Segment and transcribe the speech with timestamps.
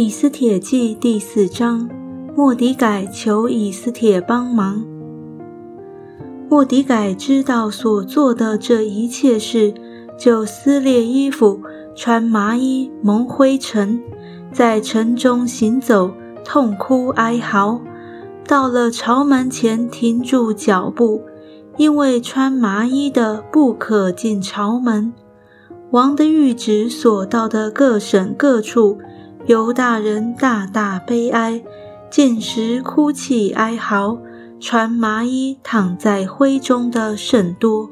[0.00, 1.90] 以斯帖记第四章，
[2.36, 4.86] 莫迪改求以斯帖帮忙。
[6.48, 9.74] 莫迪改知道所做的这一切事，
[10.16, 11.60] 就撕裂衣服，
[11.96, 14.00] 穿麻衣，蒙灰尘，
[14.52, 16.12] 在城中行走，
[16.44, 17.80] 痛哭哀嚎。
[18.46, 21.24] 到了朝门前，停住脚步，
[21.76, 25.12] 因为穿麻衣的不可进朝门。
[25.90, 28.98] 王的谕旨所到的各省各处。
[29.48, 31.62] 犹大人大大悲哀，
[32.10, 34.18] 见时哭泣哀嚎，
[34.60, 37.88] 穿麻衣躺在灰中的甚多。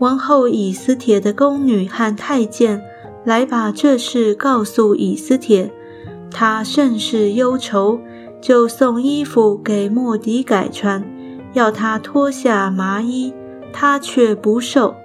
[0.00, 2.82] 王后以斯帖的宫女和太监
[3.24, 5.70] 来把这事告诉以斯帖，
[6.32, 8.00] 他甚是忧愁，
[8.40, 11.04] 就送衣服给莫迪改穿，
[11.52, 13.32] 要他脱下麻衣，
[13.72, 14.96] 他却不受。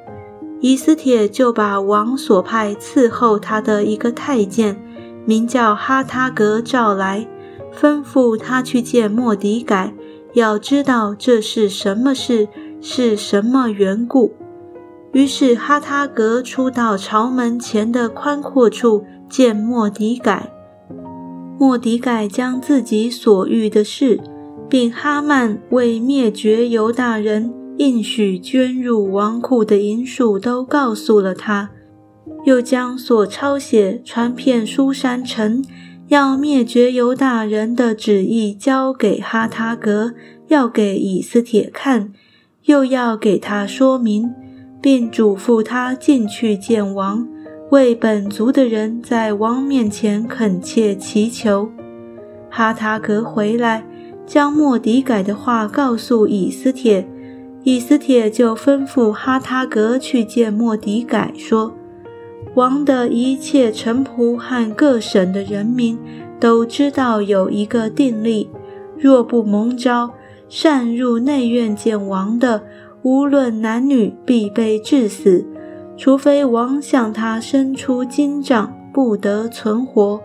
[0.59, 4.81] 以斯帖就把王所派伺候他的一个太监。
[5.25, 7.27] 名叫哈他格召来，
[7.75, 9.93] 吩咐他去见莫迪改，
[10.33, 12.47] 要知道这是什么事，
[12.79, 14.33] 是什么缘故。
[15.13, 20.51] 于是哈他格出到朝门前的宽阔处见莫迪改。
[21.57, 24.19] 莫迪改将自己所遇的事，
[24.69, 31.71] 并哈曼为灭绝犹大人应许捐入王库的银数，都告诉了他。
[32.45, 35.63] 又将所抄写传遍书山城，
[36.09, 40.13] 要灭绝犹大人的旨意交给哈塔格，
[40.47, 42.13] 要给以斯帖看，
[42.65, 44.31] 又要给他说明，
[44.79, 47.27] 并嘱咐他进去见王，
[47.71, 51.71] 为本族的人在王面前恳切祈求。
[52.51, 53.83] 哈塔格回来，
[54.27, 57.07] 将莫迪改的话告诉以斯帖，
[57.63, 61.73] 以斯帖就吩咐哈塔格去见莫迪改，说。
[62.53, 65.97] 王的一切臣仆和各省的人民
[66.39, 68.49] 都知道有一个定例：
[68.97, 70.11] 若不蒙召，
[70.47, 72.63] 擅入内院见王的，
[73.01, 75.43] 无论男女，必被致死；
[75.97, 80.21] 除非王向他伸出金杖，不得存活。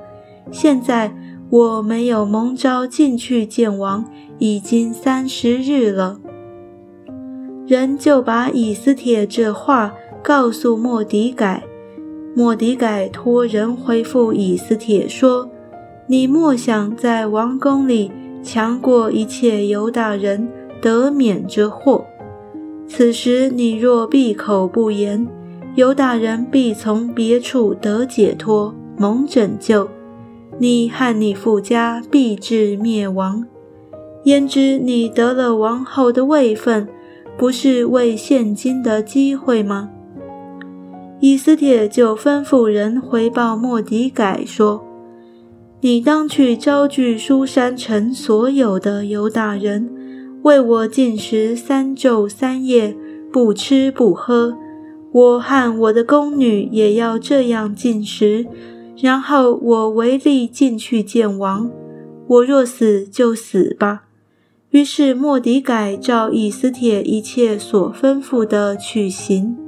[0.53, 1.13] 现在
[1.49, 4.05] 我没有蒙召进去见王，
[4.39, 6.19] 已经三十日了。
[7.67, 11.65] 人就把以斯帖这话告诉莫迪改。
[12.41, 15.51] 莫迪改托人回复以斯帖说
[16.09, 18.11] ：“你莫想在王宫里
[18.43, 20.49] 强过一切犹大人，
[20.81, 22.03] 得免这祸。
[22.89, 25.29] 此时你若闭口不言，
[25.75, 29.87] 犹大人必从别处得解脱，蒙拯救；
[30.59, 33.47] 你和你父家必至灭亡。
[34.25, 36.89] 焉知你得了王后的位分，
[37.37, 39.91] 不是为现今的机会吗？”
[41.21, 44.83] 以斯帖就吩咐人回报莫迪改说
[45.83, 49.91] ：“你当去招聚书山城所有的犹大人，
[50.43, 52.97] 为我进食三昼三夜，
[53.31, 54.57] 不吃不喝。
[55.13, 58.47] 我和我的宫女也要这样进食。
[58.97, 61.71] 然后我唯力进去见王。
[62.27, 64.05] 我若死，就死吧。”
[64.71, 69.59] 于是莫迪改照以斯帖一切所吩咐的去行。